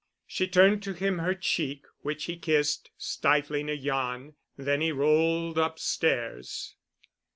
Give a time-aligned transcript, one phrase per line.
[0.25, 5.59] She turned to him her cheek, which he kissed, stifling a yawn; then he rolled
[5.59, 6.75] upstairs.